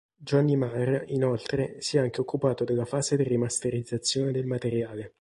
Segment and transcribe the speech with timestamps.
[0.17, 5.09] Johnny Marr, inoltre, si è anche occupato della fase di ri-masterizzazione del materiale.